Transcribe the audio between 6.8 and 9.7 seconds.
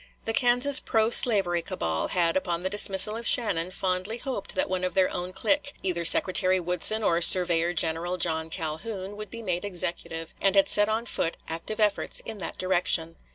or Surveyor General John Calhoun, would be made